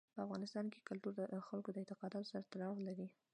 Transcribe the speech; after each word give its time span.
په 0.15 0.19
افغانستان 0.25 0.65
کې 0.73 0.85
کلتور 0.89 1.13
د 1.17 1.21
خلکو 1.47 1.69
د 1.71 1.77
اعتقاداتو 1.81 2.29
سره 2.31 2.47
تړاو 2.51 2.83
لري. 2.87 3.07